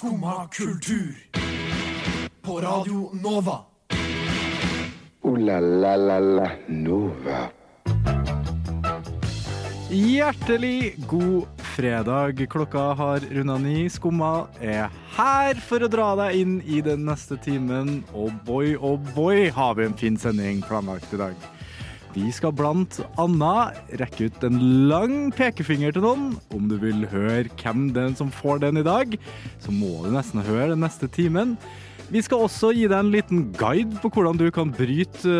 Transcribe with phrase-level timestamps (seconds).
[0.00, 1.14] Skumma kultur.
[2.42, 3.58] På Radio Nova.
[5.22, 7.50] O-la-la-la-la Nova.
[9.90, 11.46] Hjertelig god
[11.76, 12.48] fredag.
[12.50, 13.90] Klokka har runda ni.
[13.90, 17.98] Skumma er her for å dra deg inn i den neste timen.
[18.16, 21.50] Og boy, oh boy, har vi en fin sending planlagt i dag.
[22.10, 24.58] Vi skal blant annet rekke ut en
[24.90, 26.32] lang pekefinger til noen.
[26.50, 29.14] Om du vil høre hvem den som får den i dag,
[29.62, 31.54] så må du nesten høre den neste timen.
[32.10, 35.36] Vi skal også gi deg en liten guide på hvordan du kan bryte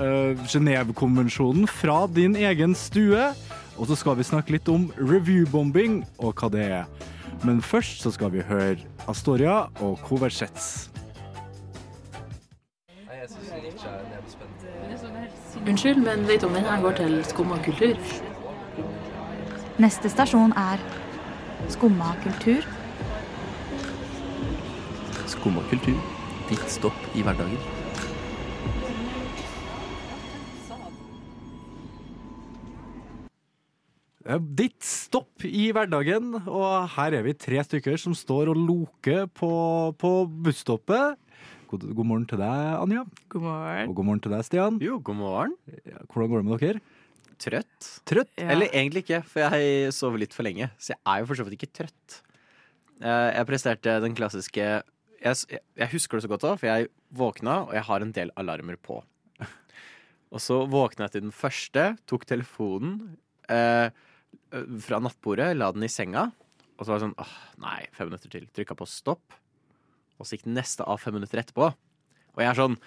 [0.00, 3.28] uh, Genévekonvensjonen fra din egen stue.
[3.76, 6.88] Og så skal vi snakke litt om reviewbombing og hva det er.
[7.44, 10.95] Men først så skal vi høre Astoria og Coversets.
[15.66, 17.98] Unnskyld, men vet du om denne går til skumma kultur?
[19.82, 20.82] Neste stasjon er
[21.72, 22.62] Skumma kultur.
[25.26, 25.96] Skumma kultur.
[26.46, 27.58] Ditt stopp i hverdagen.
[34.58, 39.50] Ditt stopp i hverdagen, og her er vi tre stykker som står og loker på,
[39.98, 40.12] på
[40.46, 41.18] busstoppet.
[41.70, 43.02] God, god morgen til deg, Anja.
[43.32, 43.88] God morgen.
[43.90, 44.76] Og god morgen til deg, Stian.
[44.82, 45.54] Jo, god morgen.
[46.12, 46.82] Hvordan går det med dere?
[47.42, 47.88] Trøtt?
[48.08, 48.30] Trøtt?
[48.38, 48.48] Ja.
[48.54, 50.70] Eller egentlig ikke, for jeg sover litt for lenge.
[50.80, 52.20] Så jeg er jo for så vidt ikke trøtt.
[53.02, 54.62] Eh, Jeg presterte den klassiske
[55.20, 58.30] Jeg, jeg husker det så godt òg, for jeg våkna, og jeg har en del
[58.40, 59.00] alarmer på.
[60.32, 63.16] Og så våkna jeg til den første, tok telefonen
[63.48, 63.88] eh,
[64.82, 66.28] fra nattbordet, la den i senga.
[66.76, 68.46] Og så var det sånn åh, nei, fem minutter til.
[68.54, 69.34] Trykka på stopp.
[70.16, 71.70] Og så gikk den neste av fem minutter etterpå.
[72.36, 72.78] Og jeg er sånn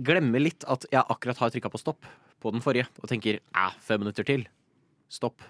[0.00, 2.06] Glemmer litt at jeg akkurat har trykka på stopp
[2.40, 4.46] på den forrige, og tenker æ, fem minutter til.
[5.12, 5.44] Stopp.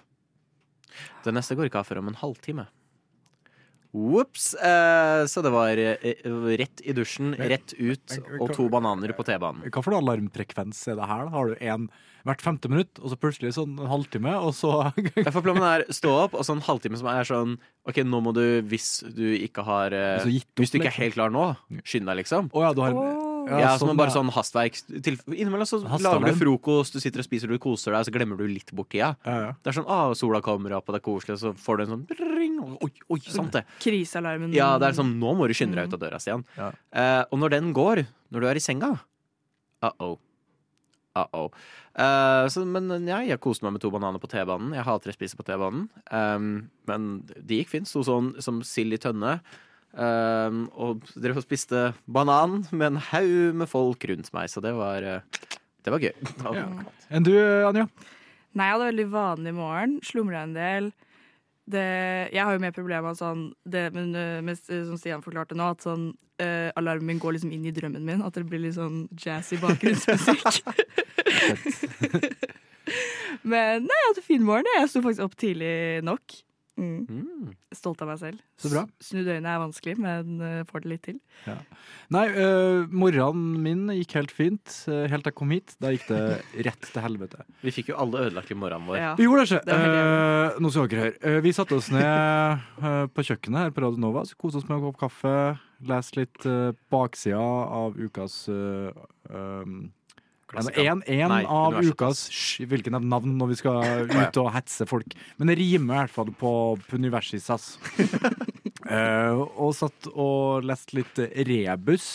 [1.23, 2.67] Den neste går ikke av før om en halvtime.
[3.97, 4.53] Ops!
[4.55, 6.27] Eh, så det var eh,
[6.61, 9.65] rett i dusjen, rett ut og to bananer på T-banen.
[9.71, 11.31] Hva for noe alarmfrekvens er det her?
[11.33, 11.89] Har du en
[12.26, 14.72] hvert femte minutt, og så plutselig sånn en halvtime, og så
[15.26, 17.56] Ja, for planen er stå opp, og så en halvtime som er sånn
[17.87, 20.26] OK, nå må du, hvis du ikke har eh, opp,
[20.59, 21.04] Hvis du ikke er liksom.
[21.04, 21.47] helt klar nå,
[21.87, 22.50] skynd deg, liksom.
[22.53, 22.97] Oh, ja, du har
[23.47, 24.81] Ja, sånn bare sånn hastverk.
[25.31, 28.41] Innimellom så lager du frokost, du sitter og spiser, du koser deg, og så glemmer
[28.41, 29.12] du litt bort tida.
[29.22, 29.54] Ja, ja.
[29.62, 31.84] Det er sånn ah, sola kommer opp, og det er koselig, og så får du
[31.87, 32.04] en sånn
[32.34, 32.58] ring.
[32.82, 33.62] Oi, oi, sant det.
[33.84, 34.50] Krisealarmen.
[34.56, 36.43] Ja, det er sånn, nå må du skynde deg ut av døra, Stian.
[36.58, 36.72] Ja.
[36.91, 38.03] Eh, og når den går,
[38.34, 38.97] når du er i senga
[41.16, 41.49] Uh-oh.
[41.49, 41.66] Uh-oh.
[41.97, 44.75] Eh, så, men ja, jeg koste meg med to bananer på T-banen.
[44.77, 45.87] Jeg hater å spise på T-banen.
[46.12, 46.50] Um,
[46.88, 47.88] men de gikk fint.
[47.88, 49.38] Sto sånn som sild i tønne.
[49.97, 54.75] Um, og drev og spiste banan med en haug med folk rundt meg, så det
[54.76, 55.56] var, eh,
[55.87, 56.12] det var gøy.
[56.59, 56.66] Ja.
[57.09, 57.32] Enn du,
[57.65, 57.87] Anja?
[58.56, 59.97] Nei, jeg hadde veldig vanlig morgen.
[60.05, 60.93] Slumra en del.
[61.66, 61.82] Det,
[62.31, 65.72] jeg har jo mer problemer med sånn det, men, øh, med, Som Stian forklarte nå,
[65.75, 66.12] at sånn
[66.43, 68.22] øh, alarmen min går liksom inn i drømmen min.
[68.22, 70.47] At det blir litt sånn jazzy bakgrunnsmusikk.
[73.50, 74.71] men nei, jeg hadde fin morgen.
[74.78, 76.38] Jeg sto faktisk opp tidlig nok.
[76.76, 77.06] Mm.
[77.09, 77.53] Mm.
[77.72, 78.41] Stolt av meg selv.
[78.60, 78.82] Så bra.
[79.00, 81.19] S- Snu døgnet er vanskelig, men øh, får det litt til.
[82.12, 84.75] Nei, uh, morgenen min gikk helt fint.
[84.88, 85.75] eh, helt til jeg kom hit.
[85.81, 86.20] Da gikk det
[86.69, 87.47] rett til helvete.
[87.64, 88.98] Vi fikk jo alle ødelagt i morgenen vår.
[89.00, 89.14] Ja.
[89.16, 89.76] Vi gjorde det ikke.
[89.76, 91.16] Eh, nå skal dere høre.
[91.32, 94.26] Eh, vi satte oss ned eh, på kjøkkenet her på Radio Nova.
[94.28, 95.34] Så koste oss med en kopp kaffe.
[95.87, 98.88] Leste litt uh, baksida av ukas uh,
[99.28, 99.91] um,
[100.55, 102.21] En, en Nei, av ukas
[102.62, 105.17] Hvilken av navn når vi skal ut og hetse folk.
[105.41, 106.53] Men det rimer i hvert fall på,
[106.87, 107.73] på Universisas.
[108.87, 112.09] uh, og satt og leste litt rebus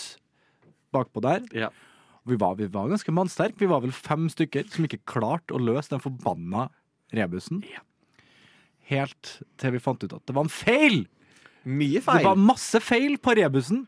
[0.96, 1.44] bakpå der.
[1.56, 1.70] Ja.
[2.24, 3.60] Vi var, vi var ganske mannsterke.
[3.60, 6.70] Vi var vel fem stykker som ikke klarte å løse den forbanna
[7.16, 7.64] rebusen.
[8.92, 11.04] Helt til vi fant ut at det var en feil!
[11.62, 12.24] Mye feil.
[12.24, 13.86] Det var masse feil på rebusen.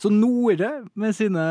[0.00, 1.42] Så Nore, med sine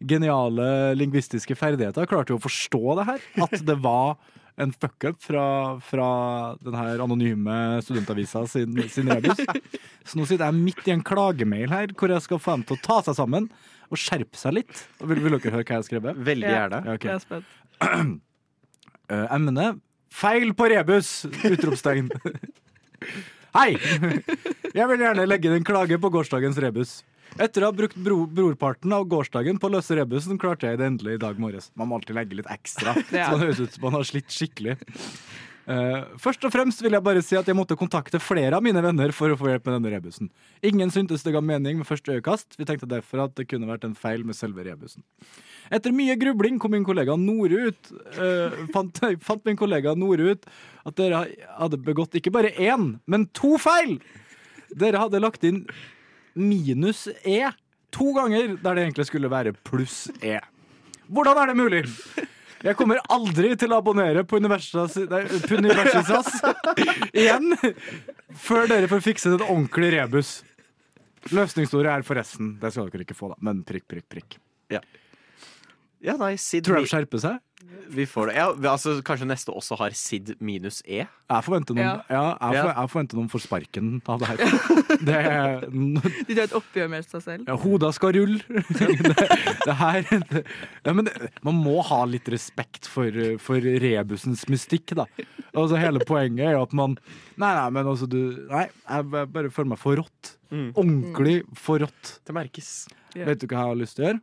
[0.00, 3.28] geniale lingvistiske ferdigheter, klarte jo å forstå det her.
[3.46, 4.16] At det var
[4.56, 5.46] en fuckup fra,
[5.84, 6.08] fra
[6.64, 9.40] den her anonyme studentavisa sin, sin rebus.
[10.06, 12.78] Så nå sitter jeg midt i en klagemail her, hvor jeg skal få dem til
[12.78, 13.50] å ta seg sammen
[13.92, 14.86] og skjerpe seg litt.
[15.02, 16.22] Vil, vil dere høre hva jeg har skrevet?
[16.28, 16.80] Veldig gjerne.
[16.88, 17.12] Ja, okay.
[17.12, 18.22] Jeg er spent.
[19.06, 19.76] Eh, emne
[20.10, 21.10] Feil på rebus!
[21.46, 22.08] Utropstegn.
[23.56, 23.76] Hei!
[24.74, 26.96] Jeg vil gjerne legge inn en klage på gårsdagens rebus.
[27.36, 30.86] Etter å ha brukt bro brorparten av gårsdagen på å løse rebusen, klarte jeg det
[30.88, 31.68] endelig i dag morges.
[31.76, 34.78] Man må alltid legge litt ekstra, så det høres ut som man har slitt skikkelig.
[35.66, 38.78] Uh, først og fremst vil jeg bare si at jeg måtte kontakte flere av mine
[38.84, 40.28] venner for å få hjelp med denne rebusen.
[40.62, 42.54] Ingen syntes det ga mening med første øyekast.
[42.54, 45.02] Vi tenkte derfor at det kunne vært en feil med selve rebusen.
[45.74, 50.46] Etter mye grubling kom min kollega Nore ut uh, fant, fant min kollega Nore ut
[50.86, 51.24] at dere
[51.58, 53.98] hadde begått ikke bare én, men to feil!
[54.70, 55.64] Dere hadde lagt inn
[56.36, 57.40] minus E
[57.94, 60.38] to ganger der det egentlig skulle være pluss E.
[61.08, 61.82] Hvordan er det mulig?
[62.64, 66.30] Jeg kommer aldri til å abonnere på Universitas, nei, på Universitas
[67.12, 67.52] igjen
[68.34, 70.30] før dere får fikset en ordentlig rebus.
[71.30, 72.54] Løsningsordet er forresten.
[72.60, 73.38] Det skal dere ikke få, da.
[73.44, 74.38] Men prikk, prikk, prikk.
[74.72, 77.38] Ja, nei, Sid Tror du de skjerper seg?
[77.88, 78.34] Vi får det.
[78.38, 81.04] Ja, altså, kanskje neste også har Sid minus E?
[81.06, 81.92] Jeg forventer noen, Ja.
[82.10, 82.22] ja.
[82.52, 84.42] jeg, for, jeg forventer noen får sparken av det her.
[85.06, 87.48] Det er, De tar et oppgjør med seg selv.
[87.50, 88.62] ja, hoda skal rulle.
[88.70, 88.88] Det,
[89.66, 90.42] det her det,
[90.86, 93.10] ja, men det, Man må ha litt respekt for,
[93.42, 95.04] for rebusens mystikk, da.
[95.56, 96.96] Altså Hele poenget er jo at man
[97.36, 98.20] Nei, nei, men altså du
[98.50, 100.32] Nei, jeg jeg bare føler meg for rått.
[100.54, 100.70] Mm.
[100.78, 102.16] Ordentlig for rått.
[102.26, 102.70] Det merkes.
[103.16, 104.22] Vet du hva jeg har lyst til å gjøre?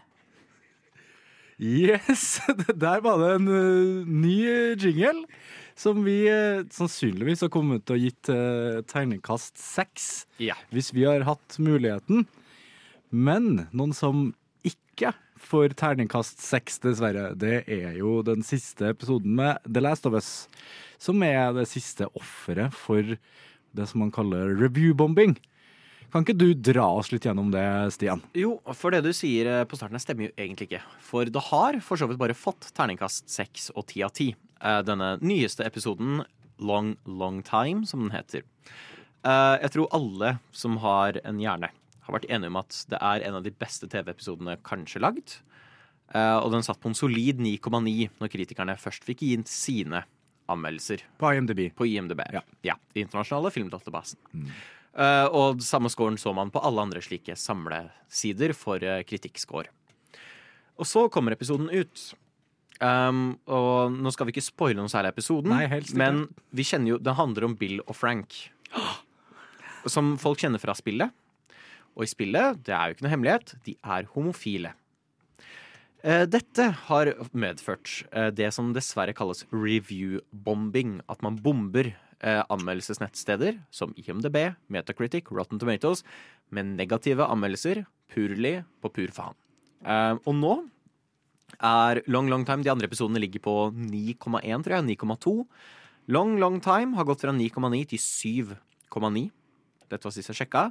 [1.61, 2.41] Yes!
[2.81, 4.41] Der var det en uh, ny
[4.81, 5.27] jingle
[5.77, 10.57] som vi uh, sannsynligvis har kommet til å gitt uh, tegnekast seks Ja.
[10.73, 12.25] hvis vi har hatt muligheten.
[13.13, 14.31] Men noen som
[14.65, 20.17] ikke får terningkast seks, dessverre, det er jo den siste episoden med The Last of
[20.17, 20.47] Us.
[21.01, 23.15] Som er det siste offeret for
[23.71, 25.37] det som man kaller review-bombing.
[26.11, 27.63] Kan ikke du dra oss litt gjennom det,
[27.95, 28.19] Stian?
[28.35, 30.81] Jo, for det du sier eh, på starten, her stemmer jo egentlig ikke.
[31.07, 34.31] For det har for så vidt bare fått terningkast seks og ti av ti.
[34.59, 36.23] Eh, Denne nyeste episoden,
[36.59, 38.43] Long Long Time, som den heter.
[39.23, 41.71] Eh, Jeg tror alle som har en hjerne,
[42.01, 45.37] har vært enige om at det er en av de beste TV-episodene kanskje lagd.
[46.11, 50.01] Og den satt på en solid 9,9 når kritikerne først fikk gitt sine
[50.51, 51.69] anmeldelser På IMDb.
[51.71, 52.19] på IMDb.
[52.35, 52.41] Ja.
[52.67, 54.19] Ja, internasjonale filmdatabasen.
[54.91, 59.71] Eh, og samme scoren så man på alle andre slike samlesider for uh, kritikkscore.
[60.81, 62.09] Og så kommer episoden ut.
[62.81, 66.95] Um, og nå skal vi ikke spoile noe særlig av episoden, Nei, men vi kjenner
[66.95, 68.33] jo, den handler om Bill og Frank.
[69.93, 71.13] Som folk kjenner fra spillet.
[71.93, 74.73] Og i spillet, det er jo ikke noe hemmelighet, de er homofile.
[76.01, 80.99] Eh, Dette har medført eh, det som dessverre kalles review-bombing.
[81.11, 81.91] At man bomber
[82.23, 84.37] eh, anmeldelsesnettsteder som IMDb,
[84.71, 86.03] Metacritic, Rotten Tomatoes
[86.51, 89.35] med negative anmeldelser purlig på pur faen.
[89.85, 90.53] Eh, Og nå
[91.61, 94.97] er Long Long Time De andre episodene ligger på 9,1, tror jeg.
[94.97, 95.35] 9,2.
[96.07, 99.29] Long Long Time har gått fra 9,9 til 7,9.
[99.89, 100.69] Dette var sist jeg sjekka.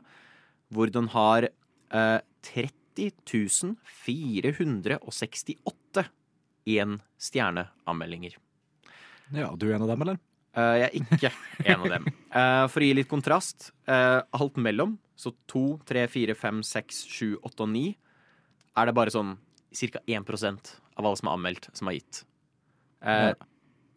[0.73, 6.05] Hvor den har eh, 30 468
[6.69, 8.35] én-stjerneanmeldinger.
[9.33, 10.19] Ja, du er en av dem, eller?
[10.61, 11.33] Eh, jeg er ikke
[11.73, 12.09] en av dem.
[12.11, 17.01] Eh, for å gi litt kontrast, eh, alt mellom, så 2, 3, 4, 5, 6,
[17.13, 17.85] 7, 8 og 9,
[18.81, 19.35] er det bare sånn
[19.77, 20.01] ca.
[20.07, 22.23] 1 av alle som er anmeldt, som har gitt.
[23.03, 23.33] Eh,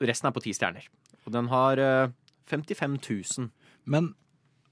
[0.03, 0.87] Resten er på ti stjerner.
[1.23, 2.11] Og den har eh,
[2.51, 3.49] 55 000
[3.85, 4.13] Men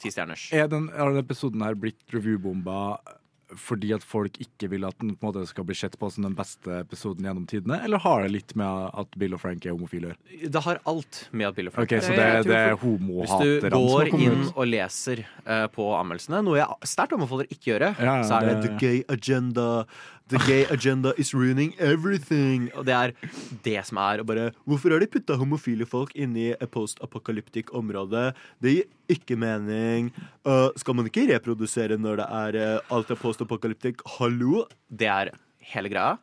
[0.01, 0.49] tistjerners.
[0.53, 2.99] er den, har episoden her blitt reviewbomba
[3.57, 6.23] fordi at folk ikke vil at den på en måte skal bli sett på som
[6.27, 7.81] den beste episoden gjennom tidene?
[7.83, 10.15] Eller har det litt med at Bill og Frank er homofile?
[10.41, 12.81] Det har alt med at Bill og Frank Ok, Så det, Jeg det er Hvis
[12.81, 13.61] du kommer ut?
[13.61, 17.93] går du går inn og leser uh, på anmeldelsene, noe jeg sterkt anbefaler ikke gjøre,
[17.99, 19.85] Ja, ja, så er det, det- The gay agenda.
[20.31, 22.69] The gay agenda is ruining everything.
[22.75, 23.13] Og det er
[23.65, 24.23] det som er.
[24.23, 28.31] Bare, Hvorfor har de putta homofile folk inni et post-apokalyptisk område?
[28.63, 30.11] Det gir ikke mening.
[30.47, 34.01] Uh, skal man ikke reprodusere når det er uh, alt er post-apokalyptisk?
[34.19, 34.65] Hallo?
[34.87, 35.31] Det er
[35.73, 36.17] hele greia.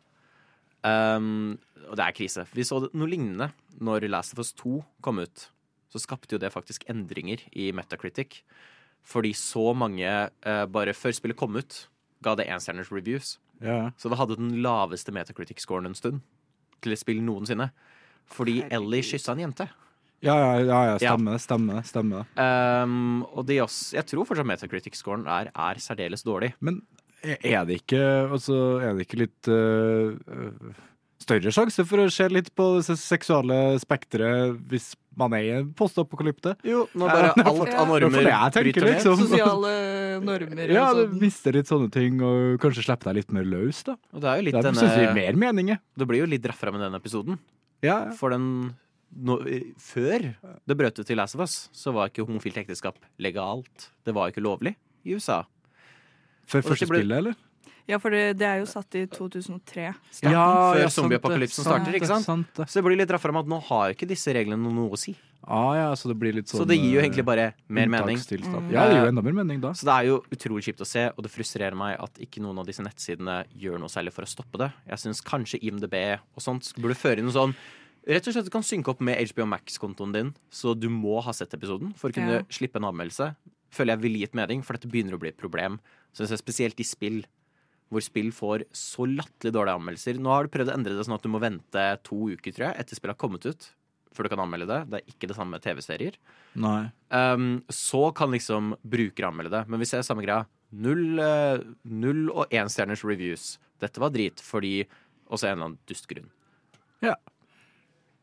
[0.87, 1.59] Um,
[1.89, 2.45] og det er krise.
[2.55, 3.51] Vi så noe lignende
[3.83, 5.49] når Last of Us 2 kom ut.
[5.91, 8.43] Så skapte jo det faktisk endringer i Metacritic.
[9.03, 11.89] Fordi så mange uh, bare før spillet kom ut,
[12.23, 13.39] ga det enstjerners reviews.
[13.63, 13.91] Ja.
[13.99, 16.23] Så det hadde den laveste Metacritic-scoren en stund
[16.85, 17.71] til et spill noensinne.
[18.29, 19.69] Fordi Ellie kyssa en jente.
[20.21, 21.43] Ja, ja, ja, ja, stemmer det.
[21.43, 21.89] Stemmer det.
[21.89, 22.31] Stemmer.
[22.37, 26.53] Um, og de også, jeg tror fortsatt Metacritic-scoren er, er særdeles dårlig.
[26.61, 26.83] Men
[27.25, 30.15] er det ikke, altså, er det ikke litt øh,
[31.19, 35.71] større sjanse for å se litt på det seksuale spekteret hvis man er i en
[35.77, 36.55] postapokalypte?
[36.67, 38.93] Jo, når bare alt av er normer tenker, bryter ned.
[38.95, 39.23] liksom.
[39.25, 39.73] Sosiale
[40.29, 41.21] normer Ja, og du sånn.
[41.23, 43.97] mister litt sånne ting, og kanskje slipper deg litt mer løs, da.
[44.15, 45.81] Og det er jo litt Det syns vi denne mer meninger.
[45.99, 47.41] Det blir jo litt dratt fram i den episoden.
[47.83, 48.13] Ja, ja.
[48.19, 48.77] For den
[49.09, 49.39] No,
[49.81, 50.21] Før
[50.69, 53.87] det brøt ut til Last of Us, så var ikke homofilt ekteskap legalt.
[54.05, 54.75] Det var ikke lovlig
[55.09, 55.39] i USA.
[56.49, 57.37] Før første ble- spillet, eller?
[57.89, 59.87] Ja, for det, det er jo satt i 2003.
[60.29, 60.43] Ja,
[60.75, 62.27] før ja, zombieapokalypsen starter, ikke sant?
[62.27, 62.59] sant.
[62.69, 65.15] Så det blir litt dratt fram at nå har ikke disse reglene noe å si.
[65.49, 67.89] Ah, ja, så det blir litt sånn Så det gir jo eh, egentlig bare mer
[67.89, 68.19] mening.
[68.21, 68.69] Mm.
[68.75, 69.71] Ja, det gir jo enda mer mening da.
[69.73, 72.61] Så det er jo utrolig kjipt å se, og det frustrerer meg at ikke noen
[72.61, 74.69] av disse nettsidene gjør noe særlig for å stoppe det.
[74.91, 77.57] Jeg syns kanskje IMDb og sånt burde føre inn noe sånn
[78.09, 81.33] Rett og slett Du kan synke opp med HBO Max-kontoen din, så du må ha
[81.37, 82.45] sett episoden for å kunne Ja.
[82.49, 83.35] slippe en anmeldelse.
[83.71, 85.79] Føler jeg ville gitt mening, for dette begynner å bli et problem.
[86.17, 87.19] Synes jeg Spesielt i spill,
[87.93, 90.21] hvor spill får så latterlig dårlige anmeldelser.
[90.21, 92.69] Nå har du prøvd å endre det sånn at du må vente to uker tror
[92.69, 93.69] jeg, etter spillet har kommet ut,
[94.13, 94.81] før du kan anmelde det.
[94.91, 96.19] Det er ikke det samme med TV-serier.
[97.09, 99.65] Um, så kan liksom brukere anmelde det.
[99.73, 100.45] Men vi ser samme greia.
[100.77, 103.55] Null, uh, null og én stjerners reviews.
[103.81, 104.83] Dette var drit fordi
[105.29, 106.31] Og så en eller annen dustgrunn.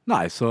[0.06, 0.46] Nei, så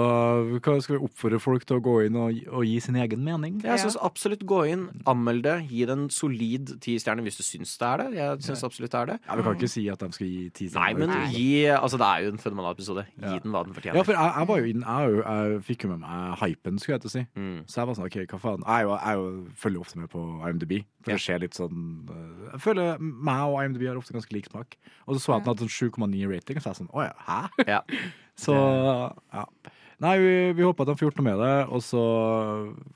[0.50, 3.60] hva skal vi oppfordre folk til å gå inn og, og gi sin egen mening?
[3.62, 7.44] Jeg syns absolutt gå inn, anmeld det, gi det en solid ti stjerner hvis du
[7.46, 8.06] syns det er det.
[8.18, 9.16] Jeg syns absolutt det er det.
[9.28, 12.08] Ja, Vi kan ikke si at de skal gi ti Nei, men gi Altså, det
[12.08, 13.06] er jo en fenomenal episode.
[13.14, 13.38] Gi Ja.
[13.44, 14.00] den hva den fortjener.
[14.00, 16.96] Ja, for jeg, jeg var jo inn, jeg, jeg fikk jo med meg hypen, skulle
[16.98, 17.24] jeg til å si.
[17.38, 17.54] Mm.
[17.70, 18.66] Så jeg var sånn, ok, hva faen.
[18.66, 21.20] Jeg, jeg, jo, jeg er følger ofte med på IMDb, for Ja.
[21.20, 21.78] det skjer litt sånn
[22.10, 24.74] øh, Jeg føler meg og IMDb har ofte ganske lik smak.
[25.06, 26.90] Og så så jeg at den hadde sånn 7,9 rating, og så er jeg sånn,
[26.90, 27.40] å ja, hæ?
[27.70, 27.80] Ja.
[28.36, 29.44] Så, ja.
[30.02, 32.02] Nei, vi, vi håper at de får gjort noe med det, og så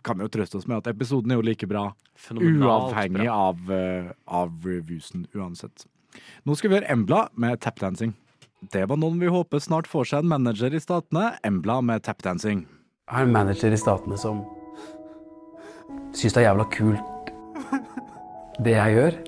[0.04, 1.84] kan vi jo trøste oss med at episoden er jo like bra,
[2.18, 3.36] Fenomenalt uavhengig bra.
[3.48, 5.86] av, øh, av reviewsen uansett.
[6.44, 8.16] Nå skal vi høre Embla med tapdancing.
[8.74, 11.36] Det var noen vi håper snart får seg en manager i statene.
[11.46, 12.66] Embla med tapdancing.
[13.06, 14.42] Jeg har en manager i statene som
[16.18, 17.30] syns det er jævla kult,
[18.64, 19.20] det jeg gjør.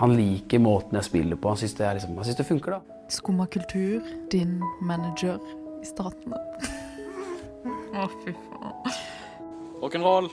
[0.00, 1.52] Han liker måten jeg spiller på.
[1.52, 2.98] Han syns det, liksom, det funker, da.
[3.12, 4.00] Skumma kultur,
[4.32, 5.36] din manager
[5.82, 6.32] i staten.
[8.00, 8.96] Å, fy faen.
[9.80, 10.30] Rock'n'roll.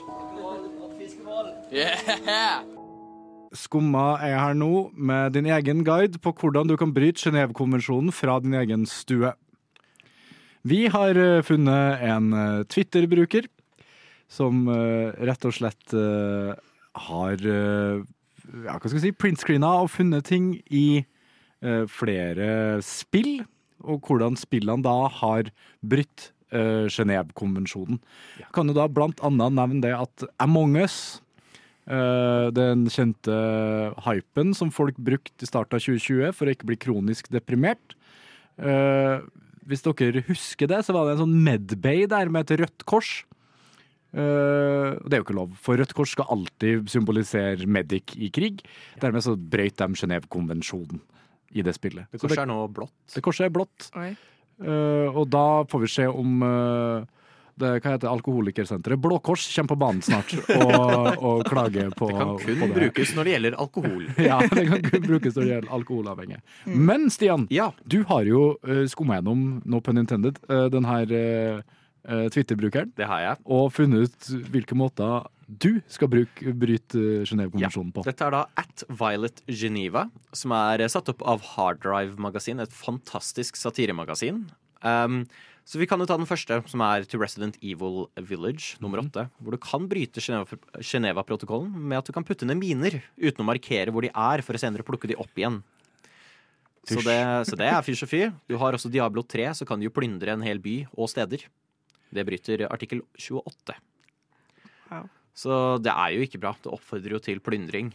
[1.72, 2.64] Yeah!
[3.56, 8.38] Skumma er her nå med din egen guide på hvordan du kan bryte Genévekonvensjonen fra
[8.44, 9.32] din egen stue.
[10.68, 13.48] Vi har eh, funnet en eh, Twitter-bruker
[14.28, 15.94] som eh, rett og slett
[16.98, 17.44] har
[18.64, 21.02] ja, hva skal jeg si, printscreena og funnet ting i
[21.64, 23.44] uh, flere spill,
[23.84, 25.52] og hvordan spillene da har
[25.86, 28.00] brutt uh, Genévekonvensjonen.
[28.40, 28.50] Ja.
[28.54, 31.20] kan du da blant annet nevne det at Among us
[31.88, 33.32] Uh, den kjente
[34.04, 37.94] hypen som folk brukte i starten av 2020 for å ikke bli kronisk deprimert.
[38.60, 39.24] Uh,
[39.64, 43.22] hvis dere husker det, så var det en sånn medbay der med et rødt kors.
[44.16, 48.62] Eh, det er jo ikke lov, for rødt kors skal alltid symbolisere medic i krig.
[49.02, 51.02] Dermed så brøyt de Genévekonvensjonen
[51.56, 52.08] i det spillet.
[52.12, 52.92] Det korset er nå blått.
[53.14, 53.90] det korset er blått.
[53.96, 57.04] Eh, og da får vi se om eh,
[57.58, 62.18] det, hva heter Alkoholikersenteret Blå Kors kommer på banen snart og, og klager på Det
[62.18, 62.68] kan kun det.
[62.76, 64.04] brukes når det gjelder alkohol.
[64.28, 66.40] Ja, det kan kun brukes når det gjelder alkoholavhengige.
[66.70, 67.72] Men Stian, Ja.
[67.84, 71.62] du har jo uh, skumma gjennom, no pun intended, uh, den her uh,
[72.08, 73.42] Twitter-brukeren, Det har jeg.
[73.44, 77.96] og funnet ut hvilke måter du skal bruke, bryte Genéve-konvensjonen ja.
[77.96, 78.04] på.
[78.04, 83.56] Dette er da at Violet Geneva, som er satt opp av Harddrive Magasin, et fantastisk
[83.56, 84.42] satiremagasin.
[84.84, 85.22] Um,
[85.68, 89.26] så vi kan jo ta den første, som er To Resident Evil Village, nummer åtte.
[89.40, 93.48] Hvor du kan bryte Geneva- Geneva-protokollen med at du kan putte ned miner uten å
[93.48, 95.62] markere hvor de er, for å senere plukke de opp igjen.
[96.88, 98.20] Så det, så det er fysj og fy.
[98.48, 101.44] Du har også Diablo 3, så kan du jo plyndre en hel by og steder.
[102.14, 103.78] Det bryter artikkel 28.
[104.88, 105.08] Wow.
[105.38, 106.50] Så det er jo ikke bra.
[106.58, 107.92] Det oppfordrer jo til plyndring.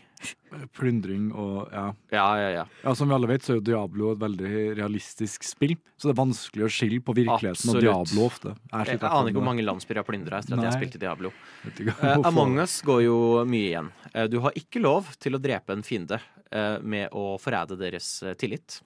[0.78, 1.90] Plyndring og ja.
[2.14, 2.62] Ja, ja, ja.
[2.86, 2.94] ja.
[2.96, 6.20] Som vi alle vet, så er jo Diablo et veldig realistisk spill, så det er
[6.22, 7.82] vanskelig å skille på virkeligheten Absolutt.
[7.82, 8.54] og Diablo ofte.
[8.72, 11.34] Jeg, aner ikke hvor mange landsbyer jeg har plyndra etter at jeg spilte Diablo.
[11.66, 13.18] Uh, Eh, Among us går jo
[13.50, 13.92] mye igjen.
[14.14, 16.22] Uh, du har ikke lov til å drepe en fiende
[16.54, 18.80] uh, med å forræde deres eh, tillit.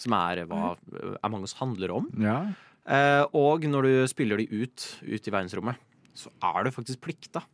[0.00, 2.10] Som er hva eh, Among us handler om.
[2.20, 2.42] Ja.
[2.88, 5.80] Eh, og når du spiller de ut, ut i verdensrommet,
[6.16, 7.44] så er du faktisk plikta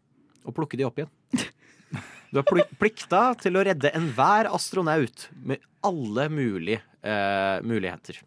[0.47, 1.13] å plukke de opp igjen.
[2.35, 8.19] Du er plikta til å redde enhver astronaut med alle mulige eh, muligheter.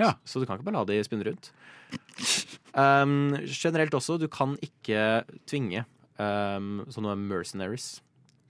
[0.00, 0.14] Ja.
[0.24, 1.50] Så, du kan ikke bare la de spinne rundt.
[2.72, 5.84] Um, generelt også, du kan ikke tvinge
[6.16, 7.98] um, sånne mercenaries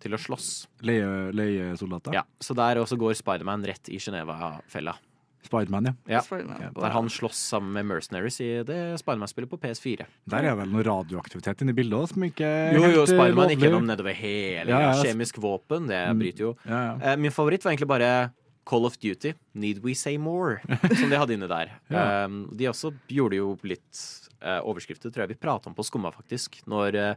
[0.00, 0.50] til å slåss.
[0.86, 2.14] Leie, leiesoldater?
[2.16, 4.94] Ja, så der også går Spiderman rett i Geneva-fella.
[5.46, 5.92] Spiderman, ja.
[6.16, 6.20] Ja.
[6.20, 6.72] Spiderman.
[6.76, 10.04] Der han slåss sammen med mercenaries i det Spiderman-spillet på PS4.
[10.28, 13.48] Der er vel noe radioaktivitet inni bildet òg, som ikke er Jo, jo, eh, Spiderman
[13.54, 14.92] gikk gjennom nedover hele Ja, ja.
[15.02, 16.18] Kjemisk våpen, det Mm.
[16.20, 16.56] bryter jo.
[16.66, 17.12] Ja, ja.
[17.12, 18.32] Eh, min favoritt var egentlig bare
[18.66, 20.60] Call of Duty, Need We Say More,
[20.94, 21.70] som de hadde inne der.
[21.90, 22.24] Ja.
[22.26, 26.12] Um, de også gjorde jo litt eh, overskrifter, tror jeg vi prata om på Skumma,
[26.12, 26.60] faktisk.
[26.68, 27.14] Når eh,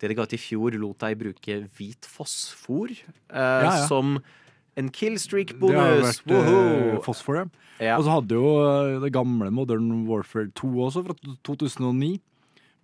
[0.00, 3.86] det de ga ut i fjor, lot deg bruke hvit fosfor eh, Ja, ja.
[3.86, 4.22] som
[4.76, 6.22] en Det har killstreak-bonus.
[6.26, 7.50] vært eh, fosfor.
[7.80, 7.96] Ja.
[7.98, 11.14] Og så hadde jo eh, det gamle Modern Warfare 2 også, fra
[11.46, 12.20] 2009.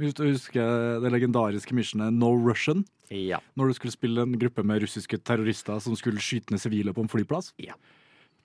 [0.00, 2.84] Hvis du husker det legendariske missionet No Russian.
[3.10, 3.38] Ja.
[3.58, 7.02] Når du skulle spille en gruppe med russiske terrorister som skulle skyte ned sivile på
[7.04, 7.52] en flyplass.
[7.60, 7.74] Ja.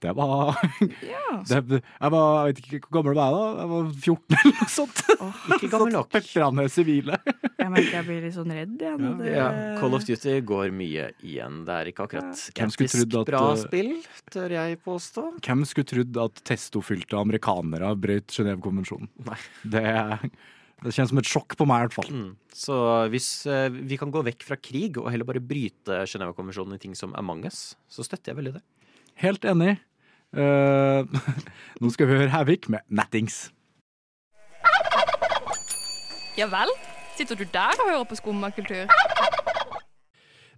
[0.05, 0.59] Det var,
[1.05, 1.25] Ja.
[1.49, 3.45] det, Jeg var Jeg vet ikke hvor gammel var jeg da?
[3.61, 5.03] Jeg var 14 eller noe sånt.
[5.55, 6.19] Ikke gammel nok.
[6.75, 7.19] Sivile.
[7.65, 8.99] Jeg merker jeg blir litt sånn redd igjen.
[9.01, 9.13] Ja.
[9.17, 9.45] Det- Ja,
[9.79, 11.63] Call of Duty går mye igjen.
[11.65, 13.93] Det er ikke akkurat trodd at, bra eh, spill,
[14.29, 15.23] tør jeg påstå.
[15.41, 19.09] Hvem skulle trodd at testofylte amerikanere brøt Genévekonvensjonen?
[19.65, 19.81] Det,
[20.83, 22.11] det kjennes som et sjokk på meg, i hvert fall.
[22.13, 22.29] Mm.
[22.53, 22.77] Så
[23.13, 26.93] hvis uh, vi kan gå vekk fra krig og heller bare bryte Genévekonvensjonen i ting
[26.97, 28.63] som Among us, så støtter jeg veldig det.
[29.25, 29.77] Helt enig.
[30.35, 31.05] Eh,
[31.81, 33.45] nå skal vi høre Havik med Nattings.
[36.35, 36.71] Ja vel?
[37.15, 38.91] Sitter du der og hører på skummakultur?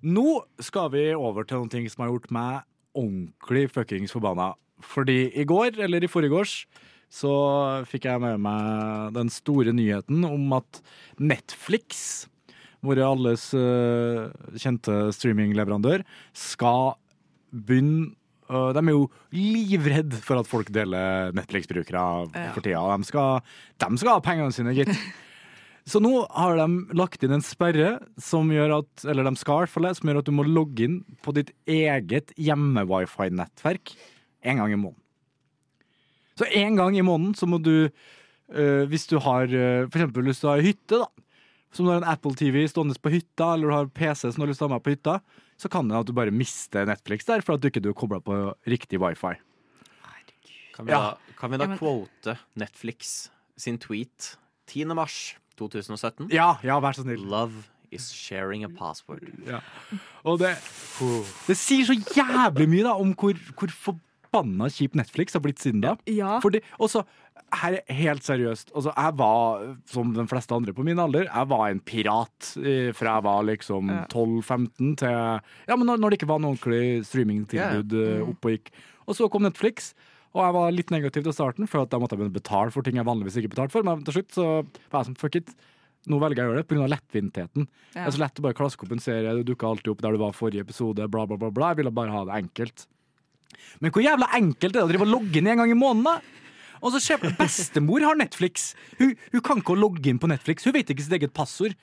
[0.01, 0.25] Nå
[0.61, 2.65] skal vi over til noen ting som har gjort meg
[2.97, 4.55] ordentlig fuckings forbanna.
[4.81, 6.63] Fordi i går, eller i forgårs,
[7.13, 7.33] så
[7.87, 10.81] fikk jeg med meg den store nyheten om at
[11.21, 12.25] Netflix,
[12.85, 16.01] våre alles eh, kjente streamingleverandør,
[16.33, 16.97] skal
[17.53, 18.16] begynne
[18.49, 22.51] øh, De er jo livredde for at folk deler Netflix-brukere Ja.
[22.55, 22.83] for tida.
[22.97, 23.41] De skal,
[23.79, 24.91] de skal ha pengene sine, gitt.
[25.87, 29.63] Så nå har de lagt inn en sperre som gjør at Eller de skal i
[29.63, 33.93] hvert fall som gjør at du må logge inn på ditt eget hjemme-wifi-nettverk
[34.47, 35.03] en gang i måneden.
[36.37, 40.27] Så en gang i måneden så må du uh, Hvis du har uh, for eksempel
[40.27, 41.07] lyst til å ha hytte, da.
[41.73, 44.45] Som du har en Apple TV stående på hytta, eller du har PC som du
[44.45, 45.17] har lyst til å ha med på hytta,
[45.57, 48.19] så kan det at du bare mister Netflix der for at du ikke er kobla
[48.23, 48.37] på
[48.69, 49.35] riktig wifi.
[50.77, 50.99] Kan vi Ja.
[50.99, 54.35] da, kan vi da quote Netflix sin tweet
[54.67, 54.85] 10.
[54.93, 56.29] mars 2017?
[56.31, 57.23] Ja, ja, vær så snill.
[57.25, 59.23] Love is sharing a password.
[59.47, 59.59] Ja.
[60.23, 60.51] Og det,
[61.47, 65.81] det sier så jævlig mye da om hvor, hvor forbanna kjip Netflix har blitt siden
[65.81, 65.95] da.
[66.05, 66.37] Ja.
[66.43, 67.01] Fordi, også,
[67.53, 68.73] her er helt seriøst.
[68.75, 72.89] Altså, jeg var, som de fleste andre på min alder, jeg var en pirat eh,
[72.93, 75.15] fra jeg var liksom 12-15 til
[75.69, 78.29] Ja, men når, når det ikke var noe ordentlig streamingtilbud eh, Mm.
[78.33, 78.71] opp og gikk.
[79.07, 79.93] Og så kom Netflix.
[80.35, 82.99] Og jeg var litt negativ til starten, for at da måtte jeg betale for ting
[82.99, 83.83] jeg vanligvis ikke betalte for.
[83.87, 84.45] Men til slutt så
[84.91, 85.53] var jeg sånn, fuck it.
[86.07, 86.89] Nå velger jeg å gjøre det pga.
[86.91, 87.65] lettvinttheten.
[87.95, 89.33] Det er så lett å bare klaske opp en serie.
[89.39, 91.07] Du dukka alltid opp der du var forrige episode.
[91.11, 91.71] Bla, bla, bla, bla.
[91.73, 92.85] Jeg ville bare ha det enkelt.
[93.81, 96.21] Men hvor jævla enkelt er det å drive og logge inn en gang i måneden?
[96.81, 98.73] Og så ser Bestemor har Netflix.
[98.99, 100.63] Hun, hun kan ikke logge inn på Netflix.
[100.67, 101.75] Hun vet ikke sitt eget passord.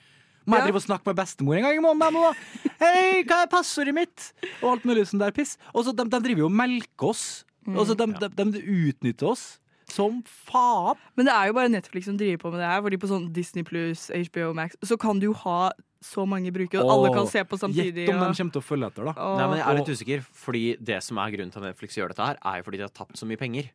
[0.45, 0.65] Må jeg Ja.
[0.69, 2.35] drive og snakke med bestemor en gang i måneden?
[2.79, 4.31] Hei, hva er passordet mitt?
[4.61, 5.57] Og alt mulig sånn der piss.
[5.73, 7.43] Og så de, de driver jo og melker oss.
[7.67, 9.45] Og så de, de, de utnytter oss
[9.89, 10.97] som faen.
[11.17, 12.83] Men det er jo bare Netflix som driver på med det her.
[12.85, 15.71] Fordi på sånn Disney pluss, HBO Max, så kan du jo ha
[16.05, 18.03] så mange brukere, og alle kan se på samtidig.
[18.05, 19.13] Gjett om de kommer til å følge etter, da.
[19.17, 19.37] Åh.
[19.39, 22.13] Nei, men jeg er litt usikker, fordi det som er grunnen til at Netflix gjør
[22.13, 23.71] dette her, er jo fordi de har tapt så mye penger.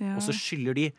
[0.00, 0.16] Ja.
[0.16, 0.92] Og så skylder de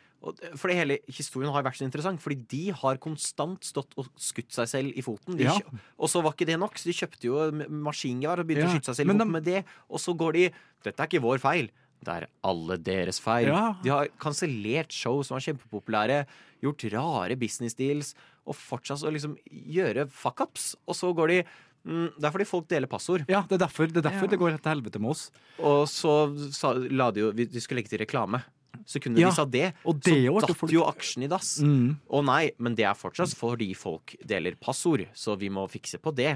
[0.57, 4.65] For hele historien har vært så interessant, fordi de har konstant stått og skutt seg
[4.67, 5.37] selv i foten.
[5.37, 5.53] De, Ja.
[5.99, 8.73] Og så var ikke det nok, så de kjøpte jo maskingevær og begynte Ja, å
[8.73, 9.63] skyte seg selv i foten de- med det.
[9.87, 10.49] Og så går de
[10.83, 11.69] Dette er ikke vår feil.
[12.03, 13.47] Det er alle deres feil.
[13.47, 13.75] Ja.
[13.83, 16.25] De har kansellert show som var kjempepopulære,
[16.63, 18.15] gjort rare business deals,
[18.47, 20.75] og fortsatt å liksom gjøre fuckups.
[20.87, 21.43] Og så går de
[21.85, 23.25] mm, Det er fordi folk deler passord.
[23.29, 24.27] Ja, det er derfor det, er derfor Ja.
[24.33, 25.29] det går til helvete med oss.
[25.59, 28.43] Og så sa, la de jo vi- De skulle legge til reklame.
[28.85, 31.55] Sekundet Ja, av det, og det så datt folk- jo aksjen i dass.
[31.59, 31.95] Mm.
[32.09, 36.13] Å nei, men det er fortsatt fordi folk deler passord, så vi må fikse på
[36.15, 36.35] det.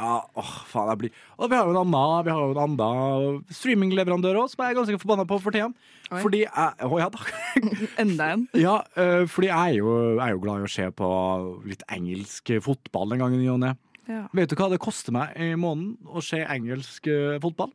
[0.00, 2.62] Ja, åh, faen, jeg blir Og vi har jo en annen, vi har jo en
[2.78, 5.68] annen streamingleverandør også, som jeg er ganske forbanna på for tida.
[6.22, 7.18] Fordi jeg Å ja, da.
[8.02, 8.46] Enda en.
[8.66, 11.10] Ja, øh, fordi jeg er, jo, jeg er jo glad i å se på
[11.68, 13.74] litt engelsk fotball en gang i ny og ne.
[14.08, 14.24] Ja.
[14.34, 17.74] Vet du hva det koster meg i måneden å se engelsk øh, fotball?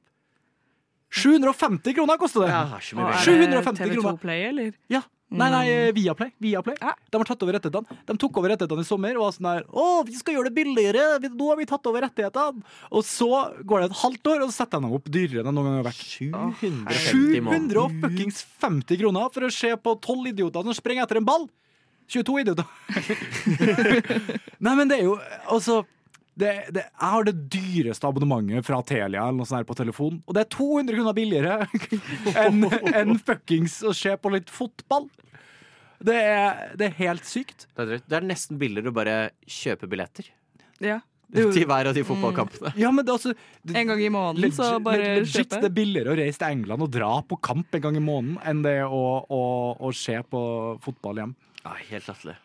[1.15, 2.51] 750 kroner koster det!
[2.51, 4.17] Ja, har ikke mye er det 750 TV2 kroner.
[4.21, 4.73] Play, eller?
[4.91, 5.01] Ja.
[5.36, 6.30] Nei, nei, Viaplay.
[6.38, 6.75] Viaplay.
[6.80, 6.91] Ja.
[7.12, 7.97] De har tatt over rettighetene.
[8.08, 10.56] De tok over rettighetene i sommer og var sånn der Å, vi skal gjøre det
[10.60, 11.06] billigere!
[11.34, 12.62] Nå har vi tatt over rettighetene!
[12.91, 13.30] Og så
[13.65, 15.80] går det et halvt år, og så setter de opp dyrere enn det noen gang
[15.82, 16.06] har vært.
[16.06, 21.49] 750 i 750 kroner for å se på tolv idioter som springer etter en ball!
[22.13, 22.69] 22 idioter.
[24.65, 25.15] Nei, men det er jo
[25.49, 25.82] Altså
[26.35, 30.17] det, det, jeg har det dyreste abonnementet fra Telia eller noe sånt her på telefon,
[30.27, 31.57] og det er 200 kroner billigere
[32.43, 35.07] enn en fuckings å se på litt fotball.
[36.05, 37.69] Det er, det er helt sykt.
[37.71, 39.17] Det er, det er nesten billigere å bare
[39.47, 40.27] kjøpe billetter
[40.83, 40.99] Ja.
[41.31, 42.73] til hver av de fotballkampene.
[42.77, 43.31] Ja, men det, er altså,
[43.63, 45.61] det, En gang i måneden, så bare legit, kjøpe.
[45.63, 48.35] det er billigere å reise til England og dra på kamp en gang i måneden
[48.43, 49.43] enn det å, å,
[49.79, 50.41] å se på
[50.83, 51.33] fotball hjem.
[51.63, 52.35] Ja, helt latterlig.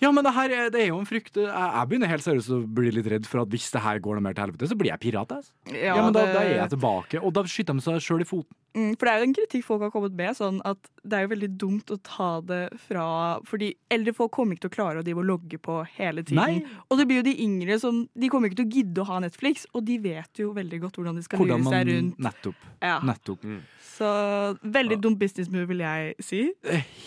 [0.00, 1.34] Ja, men det her er, det er jo en frykt.
[1.42, 4.14] Jeg, jeg begynner helt seriøst å bli litt redd for at hvis det her går
[4.18, 5.32] noe mer til helvete, så blir jeg pirat.
[5.34, 5.50] Altså.
[5.74, 8.22] Ja, Ja, men da, det- da er jeg tilbake, og da skyter de seg sjøl
[8.22, 8.54] i foten.
[8.78, 11.22] Mm, for det er jo en kritikk folk har kommet med, sånn at det er
[11.24, 15.00] jo veldig dumt å ta det fra Fordi eldre folk kommer ikke til å klare
[15.00, 16.36] å drive og logge på hele tiden.
[16.38, 16.62] Nei.
[16.92, 19.18] Og det blir jo de yngre som De kommer ikke til å gidde å ha
[19.24, 22.18] Netflix, og de vet jo veldig godt hvordan de skal Hvordan man seg rundt.
[22.28, 22.68] Nettopp.
[22.84, 23.00] Ja.
[23.02, 23.48] nettopp.
[23.98, 24.12] Så
[24.62, 26.44] veldig dumt business move, vil jeg si.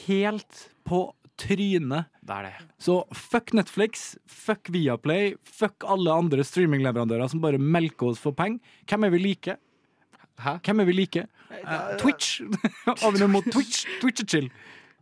[0.10, 1.06] Helt på
[1.42, 2.10] trynet.
[2.22, 2.54] Det er det.
[2.82, 8.62] Så fuck Netflix, fuck Viaplay, fuck alle andre streamingleverandører som bare melker oss for penger.
[8.90, 9.58] Hvem er vi like?
[10.42, 10.58] Hæ?
[10.66, 11.26] Hvem er vi like?
[11.52, 12.42] Eh, Twitch.
[12.86, 13.86] Har mot Twitch?
[14.02, 14.52] Twitch er chill.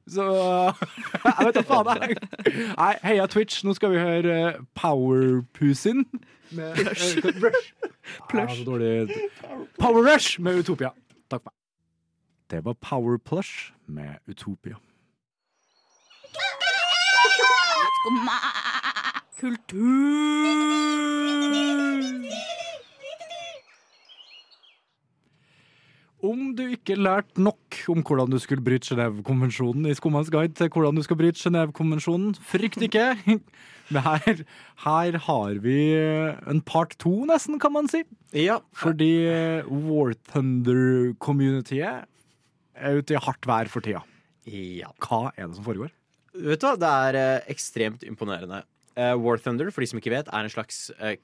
[0.09, 0.23] Så
[1.25, 2.01] Jeg vet da faen.
[2.01, 2.17] jeg.
[2.77, 3.61] Nei, heia Twitch.
[3.65, 4.39] Nå skal vi høre
[4.75, 6.05] Power Powerpusin.
[6.51, 7.17] Med, Plush.
[7.25, 7.73] Rush.
[8.29, 8.63] Plush.
[8.79, 9.59] Ja.
[9.79, 10.89] Power Rush med Utopia.
[11.29, 11.55] Takk for meg.
[12.49, 14.79] Det var Power Plush med Utopia.
[17.99, 18.37] Skumma
[19.39, 20.99] kultur.
[26.19, 30.67] Om du ikke lærte nok om hvordan du skulle bryte Genévekonvensjonen i Skummans guide til
[30.73, 33.05] hvordan du skal bryte Genévekonvensjonen, frykt ikke!
[33.93, 34.43] Men her,
[34.83, 35.77] her har vi
[36.51, 38.03] en part to, nesten, kan man si.
[38.35, 38.59] Ja.
[38.75, 39.13] Fordi
[39.71, 42.03] War Thunder-communityet
[42.75, 44.03] er ute i hardt vær for tida.
[44.45, 44.91] ja.
[44.99, 45.95] Hva er det som foregår?
[46.33, 48.61] Vet du hva, det er eh, ekstremt imponerende.
[48.95, 51.17] Eh, War Thunder, for de som ikke vet, er en slags eh,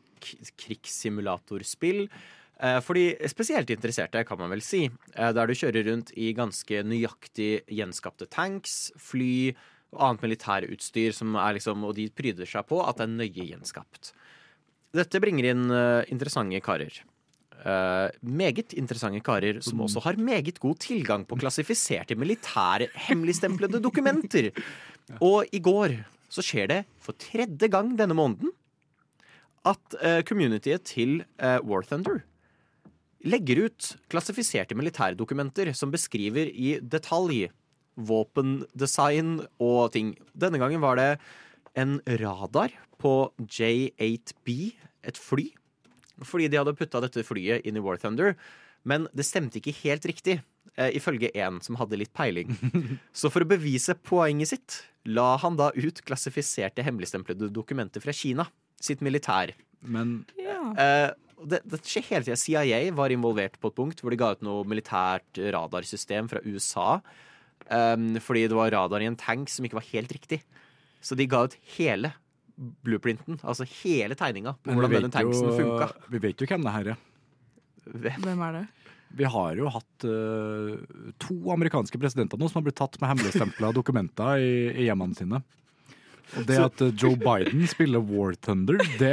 [0.62, 2.08] krigssimulatorspill.
[2.56, 4.86] For de spesielt interesserte, kan man vel si.
[5.12, 9.52] Der du kjører rundt i ganske nøyaktig gjenskapte tanks, fly
[9.91, 13.50] og annet militærutstyr, som er liksom, og de pryder seg på at det er nøye
[13.50, 14.13] gjenskapt.
[14.96, 15.68] Dette bringer inn
[16.08, 17.04] interessante karer.
[17.65, 24.52] Uh, meget interessante karer som også har meget god tilgang på klassifiserte militære hemmeligstemplede dokumenter.
[25.22, 26.00] Og i går
[26.34, 28.54] så skjer det for tredje gang denne måneden
[29.65, 32.24] at uh, communityet til uh, War Thunder
[33.26, 37.48] legger ut klassifiserte militærdokumenter som beskriver i detalj
[37.96, 40.13] våpendesign og ting.
[40.36, 41.10] Denne gangen var det
[41.80, 45.48] en radar på J8B, et fly.
[46.24, 48.36] Fordi de hadde putta dette flyet inn i War Thunder.
[48.88, 50.39] Men det stemte ikke helt riktig,
[50.78, 52.52] eh, ifølge en som hadde litt peiling.
[53.16, 58.48] Så for å bevise poenget sitt, la han da ut klassifiserte hemmeligstemplede dokumenter fra Kina.
[58.82, 59.54] Sitt militær.
[59.86, 60.24] Men
[60.74, 61.12] Eh,
[61.46, 62.40] det, det skjer hele tida.
[62.40, 67.00] CIA var involvert på et punkt hvor de ga ut noe militært radarsystem fra USA.
[67.66, 70.42] Um, fordi det var radar i en tank som ikke var helt riktig.
[71.06, 72.14] Så de ga ut hele
[72.56, 75.90] blueprinten, altså hele tegninga på hvordan denne tanksen funka.
[76.14, 77.02] Vi vet jo hvem det her er.
[78.24, 78.64] Hvem er det?
[79.15, 80.80] Vi har jo hatt uh,
[81.22, 85.41] to amerikanske presidenter nå som har blitt tatt med hemmeligstempla dokumenter i, i hjemmene sine.
[86.36, 89.12] Og det at eh, Joe Biden spiller War Thunder, det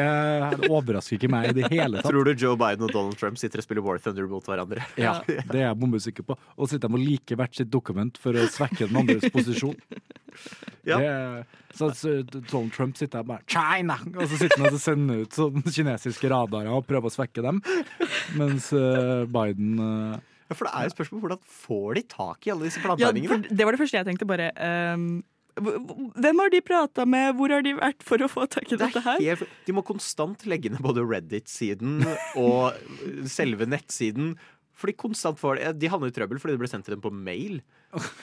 [0.71, 2.09] overrasker ikke meg i det hele tatt.
[2.11, 4.83] Tror du Joe Biden og Donald Trump sitter og spiller War Thunder mot hverandre?
[4.99, 6.39] Ja, det er jeg bombesikker på.
[6.57, 9.77] Og sitter de og liker hvert sitt dokument for å svekke den andres posisjon.
[10.89, 10.97] Ja.
[10.99, 11.45] Det,
[11.77, 13.99] så, så Donald Trump sitter der bare China!
[14.17, 17.61] Og så sitter han og sender ut sånne kinesiske radarer og prøver å svekke dem.
[18.41, 20.17] Mens eh, Biden eh,
[20.49, 23.39] Ja, for det er jo spørsmål hvordan får de tak i alle disse plantegningene?
[23.47, 24.29] Ja, det var det første jeg tenkte.
[24.33, 27.35] bare ehm, hv- Hvem har de prata med?
[27.37, 29.25] Hvor har de vært for å få tak i Det dette er her?
[29.37, 32.01] helt, de må konstant legge ned både Reddit-siden
[32.41, 32.73] og
[33.29, 34.37] selve nettsiden.
[34.79, 37.11] Fordi konstant får de, de havner i trøbbel fordi det ble sendt til dem på
[37.13, 37.59] mail.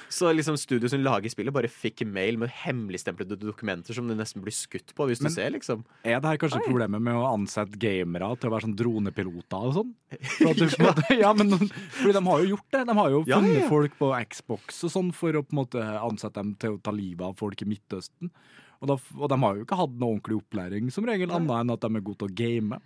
[0.10, 4.42] Så liksom studio som lager spillet, bare fikk mail med hemmeligstemplede dokumenter som de nesten
[4.42, 5.84] blir skutt på, hvis Men- du ser, liksom.
[6.04, 9.76] Er det her kanskje problemet med å ansette gamere til å være sånn dronepiloter og
[9.78, 9.94] sånn?
[10.40, 10.90] For du, ja.
[10.90, 12.86] måte- ja, men fordi de har jo gjort det.
[12.90, 13.70] De har jo funnet ja, ja.
[13.70, 16.92] folk på Xbox og sånn for å på en måte ansette dem til å ta
[16.96, 18.34] livet av folk i Midtøsten.
[18.80, 21.74] Og, da, og de har jo ikke hatt noe ordentlig opplæring som regel, annet enn
[21.76, 22.80] at de er gode til å game.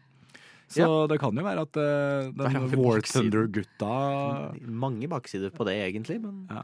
[0.72, 1.08] Så Ja.
[1.12, 3.02] det kan jo være at uh, den War.
[3.02, 3.94] Thunder-gutta
[4.68, 6.64] Mange baksider på det, egentlig, men ja.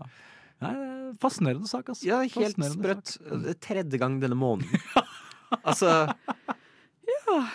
[0.59, 2.05] Nei, er Fascinerende sak, altså.
[2.05, 3.13] Ja, helt sprøtt.
[3.17, 3.59] sak.
[3.63, 4.69] Tredje gang denne måneden.
[5.63, 6.07] altså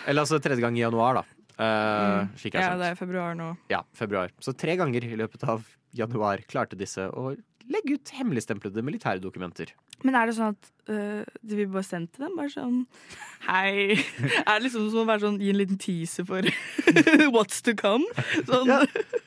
[0.07, 1.23] Eller altså tredje gang i januar, da.
[1.55, 3.53] Eh, slik jeg Ja, det er februar nå.
[3.71, 4.31] Ja, februar.
[4.43, 5.63] Så tre ganger i løpet av
[5.95, 7.35] januar klarte disse å
[7.71, 9.73] legge ut hemmeligstemplede militærdokumenter.
[10.05, 12.35] Men er det sånn at øh, de vil bare sende til dem?
[12.37, 12.81] Bare sånn
[13.45, 13.95] Hei.
[14.45, 16.45] Er det liksom som å være sånn, gi en liten teaser for
[17.35, 18.05] what's to come?
[18.47, 18.69] Sånn.
[18.71, 18.81] Ja.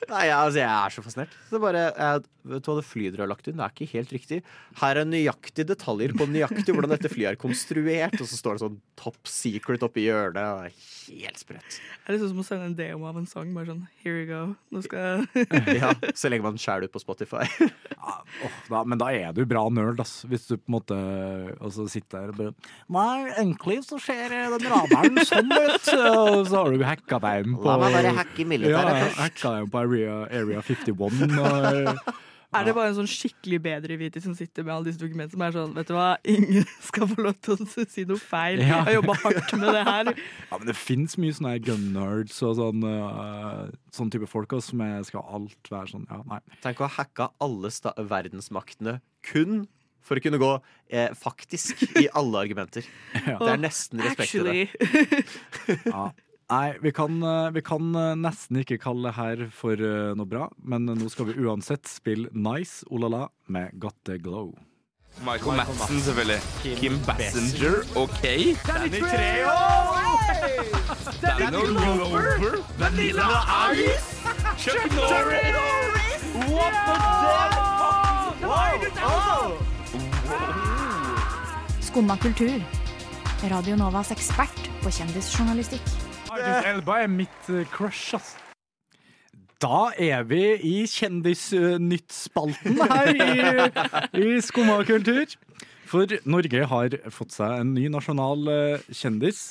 [0.09, 1.35] Nei, altså, jeg er så fascinert.
[1.53, 3.59] Er bare, jeg, vet du hva det flyet dere har lagt inn?
[3.61, 4.39] Det er ikke helt riktig.
[4.81, 8.17] Her er nøyaktige detaljer på nøyaktig hvordan dette flyet er konstruert.
[8.19, 10.41] Og så står det sånn top secret oppi hjørnet.
[10.43, 11.79] og Det er helt sprøtt.
[12.07, 13.53] Er det sånn som å sende en demo av en sang?
[13.57, 14.43] Bare sånn Here you go.
[14.75, 15.29] Nå skal
[15.79, 17.45] Ja, Så legger man den sjæl ut på Spotify.
[18.45, 20.23] Åh, da, men da er du bra nerd, ass.
[20.29, 20.99] Hvis du på en måte
[21.59, 22.55] altså, sitter der og bare
[22.99, 25.91] Nei, egentlig så ser den radaren sånn ut.
[26.29, 29.21] Og så har du hacka deg inn på La meg bare hacke militæret ja, først.
[29.25, 31.37] Hacka deg inn på Area, Area 51.
[31.39, 32.17] Og,
[32.57, 35.53] Er det bare en sånn skikkelig bedreviter som sitter med alle disse dokumentene som er
[35.53, 38.63] sånn Vet du hva, ingen skal få lov til å si noe feil.
[38.63, 38.79] Ja.
[38.79, 40.13] Jeg har jobba hardt med det her.
[40.51, 44.73] ja, men det fins mye sånne gun nerds og sånn, uh, sånn type folk også,
[44.73, 46.41] som skal alt være sånn Ja, nei.
[46.65, 49.67] Tenk å ha hacka alle sta verdensmaktene kun
[50.09, 50.53] for å kunne gå
[50.89, 52.87] eh, faktisk i alle argumenter.
[53.29, 55.83] Det er nesten respekt i det.
[55.85, 56.09] Ja.
[56.49, 60.25] Nei, vi kan, eh, vi kan eh, nesten ikke kalle det her for eh, noe
[60.29, 64.55] bra, men nå skal vi uansett spille Nice Olala med Got The Glow.
[65.27, 66.41] Michael Madsen, selvfølgelig.
[66.79, 68.25] Kim Bassinger, OK.
[68.65, 69.53] Danny Treho!
[71.21, 72.65] Danny Glover.
[72.79, 73.29] Vanilla
[73.77, 74.09] Ice!
[74.57, 76.25] Chuck Norris!
[76.49, 76.73] What
[78.81, 79.59] the devil?
[81.81, 82.63] Skumma kultur.
[83.51, 85.99] Radio Novas ekspert på kjendisjournalistikk.
[86.29, 88.35] Idris Elba er mitt eh, crush, ass.
[89.59, 93.39] Da er vi i Kjendisnytt-spalten her i,
[94.23, 95.33] i Skumma kultur.
[95.89, 99.49] For Norge har fått seg en ny nasjonal eh, kjendis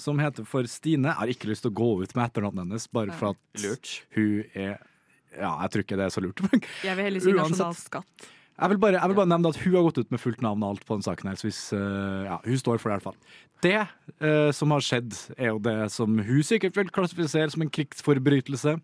[0.00, 1.08] som heter for Stine.
[1.12, 3.64] Jeg har ikke lyst til å gå ut med etternavnet hennes, bare for at
[4.16, 4.76] hun er
[5.38, 6.40] Ja, jeg tror ikke det er så lurt.
[6.88, 7.52] Jeg vil heller si Uansett.
[7.54, 8.30] nasjonal skatt.
[8.60, 10.62] Jeg vil, bare, jeg vil bare nevne at hun har gått ut med fullt navn
[10.66, 11.38] og alt på den saken her.
[11.40, 13.36] Så hvis, eh, ja, hun står for det i hvert fall.
[13.64, 17.72] Det eh, som har skjedd, er jo det som hun sikkert vil klassifisere som en
[17.72, 18.76] krigsforbrytelse.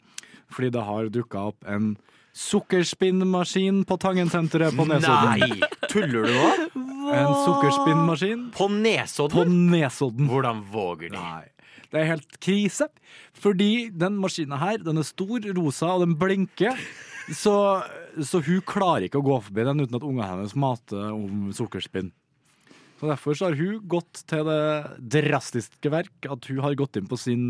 [0.53, 1.97] Fordi det har dukka opp en
[2.37, 5.41] sukkerspinnmaskin på Tangensenteret på Nesodden.
[5.41, 5.69] Nei!
[5.91, 6.87] Tuller du nå?
[7.17, 9.37] En sukkerspinnmaskin På Nesodden?
[9.37, 9.45] på
[9.77, 10.29] Nesodden.
[10.31, 11.21] Hvordan våger de?
[11.21, 11.45] Nei.
[11.93, 12.89] Det er helt krise.
[13.39, 16.77] Fordi den maskina her, den er stor, rosa, og den blinker.
[17.33, 17.55] Så,
[18.25, 22.11] så hun klarer ikke å gå forbi den uten at ungene hennes mater om sukkerspinn.
[22.97, 24.65] Så Derfor så har hun gått til det
[25.13, 27.43] drastiske verk at hun har gått inn på sin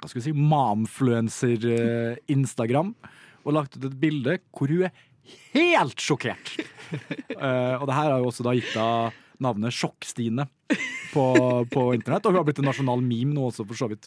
[0.00, 2.90] hva skal vi si, mamfluencer-instagram
[3.46, 4.92] og lagt ut et bilde hvor hun er
[5.54, 6.46] helt sjokkert.
[7.36, 10.44] uh, og det her har jo også da gitt henne navnet Sjokk-Stine
[11.12, 11.24] på,
[11.68, 12.24] på internett.
[12.24, 14.04] Og hun har blitt en nasjonal meme nå også, for så vidt.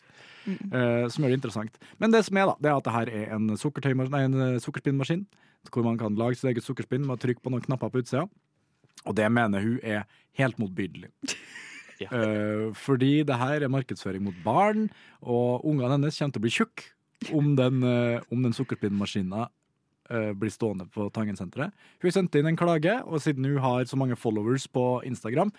[0.50, 1.80] Eh, som gjør det interessant.
[2.02, 4.60] Men det som er, da, det er at det her er en, nei, en eh,
[4.64, 5.26] sukkerspinnmaskin.
[5.70, 8.26] Hvor man kan lage sitt eget sukkerspinn med å trykke på noen knapper på utsida.
[9.08, 10.06] Og det mener hun er
[10.40, 11.12] helt motbydelig.
[12.00, 14.86] Eh, fordi det her er markedsføring mot barn,
[15.20, 19.50] og ungene hennes kommer til å bli tjukke om den, uh, om den sukkerspinnmaskina
[20.10, 21.76] eh, blir stående på Tangensenteret.
[22.00, 25.52] Hun sendte inn en klage, og siden hun har så mange followers på Instagram,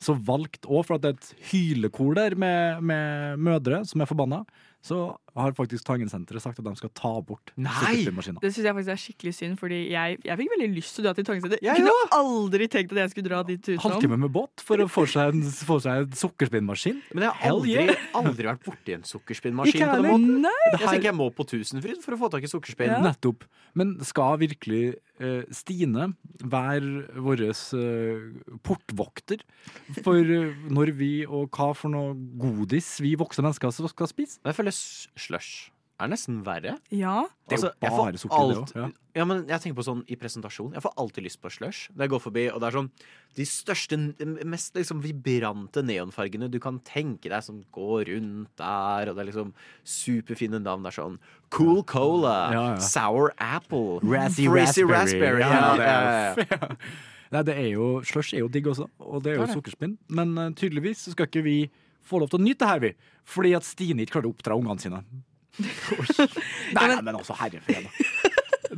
[0.00, 4.08] så valgte òg, for at det er et hylekor der med, med mødre som er
[4.08, 4.42] forbanna,
[4.80, 8.42] så har faktisk Tangensenteret sagt at de skal ta bort sukkerspinnmaskina.
[8.42, 11.08] Det syns jeg faktisk er skikkelig synd, fordi jeg, jeg fikk veldig lyst til å
[11.08, 11.64] dra til Tangensenteret.
[11.64, 13.84] Jeg Jeg kunne aldri tenkt at jeg skulle dra dit utenom.
[13.84, 17.00] Halvtime med båt for å få seg en, få seg en sukkerspinnmaskin.
[17.14, 18.08] Men jeg har aldri, yeah.
[18.20, 20.40] aldri vært borti en sukkerspinnmaskin på den måten.
[20.46, 20.56] Nei.
[20.66, 22.96] Jeg Det her- tenker jeg må på Tusenfryd for å få tak i sukkerspinn.
[23.04, 23.46] Nettopp.
[23.78, 26.10] Men skal virkelig uh, Stine
[26.42, 29.44] være vår uh, portvokter
[30.02, 34.40] for uh, når vi og hva for noe godis vi voksne mennesker skal spise?
[34.44, 34.74] Jeg føler
[35.20, 35.68] slush
[36.00, 36.78] er nesten verre.
[36.96, 37.26] Ja.
[37.44, 38.70] Det er jo Altså, bare sukker, det òg.
[38.78, 38.86] ja.
[39.18, 40.70] Ja, men jeg tenker på sånn i presentasjon.
[40.72, 41.90] Jeg får alltid lyst på slush.
[41.92, 42.88] Det går forbi, og det er sånn
[43.36, 43.98] de største,
[44.48, 49.28] mest liksom vibrante neonfargene du kan tenke deg, som går rundt der, og det er
[49.28, 49.52] liksom
[49.84, 50.86] superfine navn.
[50.86, 51.18] Det er sånn
[51.52, 52.80] Cool Cola, Ja, ja.
[52.80, 54.88] Sour Apple, Razzy Raspberry.
[54.94, 56.46] Raspberry.
[56.46, 56.76] Det er-
[57.34, 59.98] Nei, det er jo, Slush er jo digg også, og det er jo er sukkerspinn.
[60.08, 61.58] Men uh, tydeligvis så skal ikke vi
[62.06, 62.92] få lov til å nyte det her, vi.
[63.30, 65.02] Fordi at Stine ikke klarte å oppdra ungene sine.
[65.60, 66.28] Oi.
[66.76, 67.90] Nei, nei, men altså, herre fred,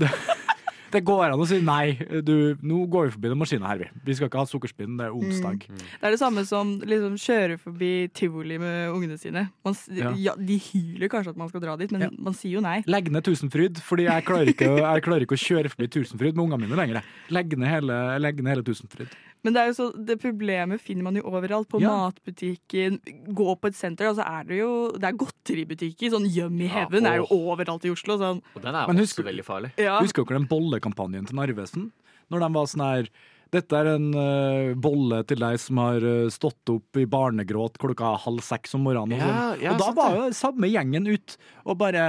[0.01, 0.13] da.
[0.93, 1.97] Det, går an å si nei.
[2.23, 3.89] Du, nå går vi forbi den maskinen her, vi.
[4.05, 5.65] Vi skal ikke ha sukkerspinn, det er onsdag.
[5.69, 9.49] Det er det samme som liksom kjøre forbi tivoli med ungene sine.
[9.65, 10.13] Man, Ja.
[10.17, 10.35] ja.
[10.37, 12.11] de hyler kanskje at man skal dra dit, men Ja.
[12.19, 12.83] man sier jo nei.
[12.87, 16.45] Legg ned Tusenfryd, fordi jeg klarer ikke, jeg klarer ikke å kjøre forbi Tusenfryd med
[16.47, 17.03] ungene mine lenger.
[17.31, 19.09] Legg ned hele, legg ned hele Tusenfryd.
[19.43, 21.67] Men det, er jo så, det problemet finner man jo overalt.
[21.69, 21.91] På Ja.
[22.13, 23.01] matbutikken,
[23.35, 24.07] gå på et senter.
[24.13, 26.11] Altså er det jo Det er godteributikker.
[26.13, 28.17] Sånn Yummy Ja, Heaven er jo overalt i Oslo.
[28.19, 28.41] Sånn.
[28.55, 29.73] Og den er Men også husker- veldig farlig.
[29.79, 29.99] Ja.
[30.01, 30.47] Husker dere den
[30.83, 31.91] bollekampanjen til Narvesen?
[32.31, 33.09] Når de var sånn her
[33.53, 38.15] Dette er en uh, bolle til deg som har uh, stått opp i barnegråt klokka
[38.17, 39.21] halv seks om morgenen.
[39.21, 39.61] Og, Ja, sånn.
[39.61, 41.35] ja, og da sant var jo samme gjengen ut
[41.67, 42.07] og bare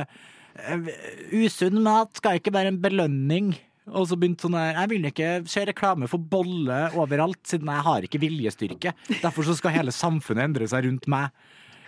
[0.55, 0.87] eh,
[1.35, 3.51] Usunn mat skal ikke være en belønning.
[3.91, 7.83] Og så begynte sånn her Jeg vil ikke se reklame for bolle overalt, siden jeg
[7.89, 8.93] har ikke viljestyrke.
[9.19, 11.35] Derfor så skal hele samfunnet endre seg rundt meg.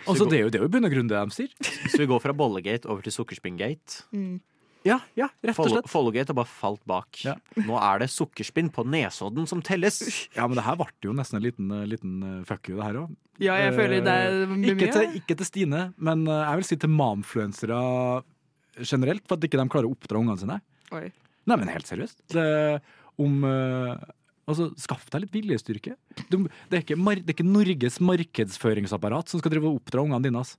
[0.06, 1.56] Altså, det er jo det er jo i bunn og grunn det de sier.
[1.88, 4.04] Så vi går fra bollegate over til sukkerspinngate.
[4.12, 4.36] Mm.
[4.86, 5.90] Ja, ja, rett og Follo- slett.
[5.90, 7.18] Followgate har bare falt bak.
[7.58, 9.98] Nå er det sukkerspinn på Nesodden som telles.
[10.36, 12.86] Ja, men det her ble jo nesten en liten, eh, liten eh, fuck you, det
[12.86, 13.14] her òg.
[13.42, 16.68] Ja, jeg føler det er mye ikke, til, ikke til Stine, men eh, jeg vil
[16.70, 17.80] si til mamfluensere
[18.80, 20.60] generelt, for at ikke de klarer å oppdra ungene sine.
[20.96, 21.08] Oi.
[21.46, 22.22] Nei, men helt seriøst.
[22.34, 22.46] Det,
[23.22, 23.96] om eh,
[24.46, 25.96] Altså, Skaff deg litt viljestyrke.
[26.30, 26.36] Du,
[26.70, 30.38] det, er ikke det er ikke Norges markedsføringsapparat som skal drive og oppdra ungene dine.
[30.38, 30.54] Altså.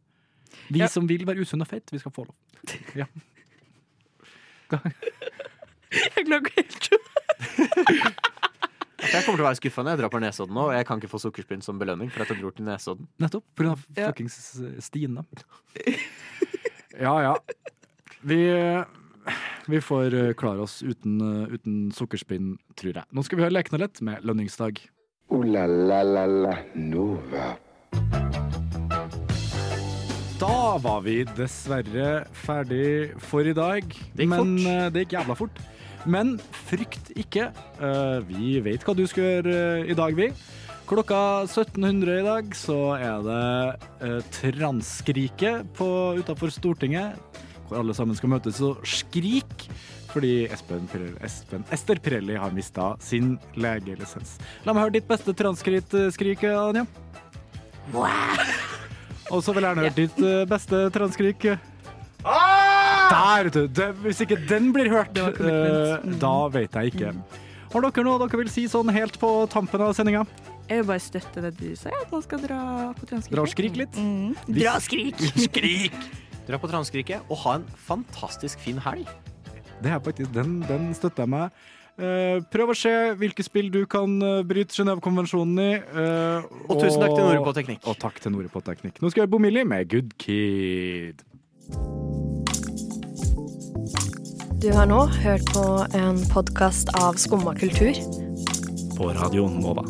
[0.67, 0.89] Vi Ja.
[0.91, 2.35] som vil være usunne og fett, vi skal få lov.
[2.99, 3.05] Ja.
[6.17, 6.87] Jeg klarer ikke helt
[8.97, 10.99] Jeg kommer til å være skuffa når jeg drar på Nesodden nå, og jeg kan
[10.99, 13.07] ikke få sukkerspinn som belønning for at jeg dro til Nesodden.
[13.21, 13.45] Nettopp.
[13.55, 14.09] På grunn av Ja.
[14.09, 14.35] fuckings
[14.83, 15.23] Stine.
[16.97, 17.33] Ja, ja.
[18.25, 18.39] Vi,
[19.69, 23.05] vi får eh, klare oss uten, eh, uten sukkerspinn, tror jeg.
[23.13, 24.81] Nå skal vi høre Lekene lett med Lønningsdag.
[25.29, 27.51] Ooh la la la la Nova.
[30.37, 33.87] Da var vi dessverre ferdig for i dag.
[34.13, 34.67] Det gikk Men fort.
[34.69, 35.61] eh, det gikk jævla fort.
[36.05, 37.47] Men frykt ikke.
[37.81, 40.29] Eh, vi vet hva du skal gjøre eh, i dag, vi.
[40.87, 41.17] Klokka
[41.49, 47.17] 1700 i dag så er det Transkriket utafor Stortinget,
[47.67, 49.73] hvor alle sammen skal møtes og skrike.
[50.13, 50.87] Fordi Espen,
[51.19, 54.37] Espen Ester Pirelli har mista sin legelisens.
[54.63, 56.85] La meg høre ditt beste transskrik, Anja.
[59.31, 61.47] Og så vil jeg gjerne høre ditt eh, beste transkrik.
[62.27, 63.63] Der, vet du.
[63.71, 67.13] Det, hvis ikke den blir hørt, eh, da vet jeg ikke.
[67.73, 70.23] Har dere noe dere vil si sånn helt på tampen av sendinga?
[70.67, 72.59] Jeg vil bare støtte det du sier, at man skal dra
[72.97, 73.35] på transkriket.
[73.35, 73.99] Dra og skrik litt?
[73.99, 74.33] Mm.
[74.47, 75.23] Dra og skrik!
[75.47, 75.95] Skrik!
[76.47, 79.07] Dra på Transkriket og ha en fantastisk fin helg.
[79.83, 81.65] Det er faktisk, den, den støtter jeg meg.
[81.97, 85.71] Eh, prøv å se hvilke spill du kan bryte Genéve-konvensjonen i.
[85.81, 87.87] eh, Og tusen takk til Nore på teknikk.
[87.87, 89.01] Og takk til Nore på teknikk.
[89.01, 91.23] Nå skal jeg høre Bomilli med Good Kid.
[94.61, 97.93] Du har nå hørt på en podkast av Skumma kultur.
[98.97, 99.83] På radioen Nova.